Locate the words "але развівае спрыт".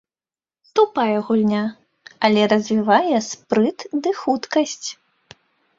2.31-3.79